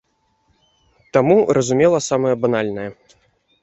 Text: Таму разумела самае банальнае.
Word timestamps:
Таму 1.19 1.37
разумела 1.59 2.03
самае 2.09 2.35
банальнае. 2.47 2.89